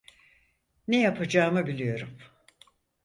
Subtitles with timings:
[0.87, 2.17] Ne yapacağımı biliyorum.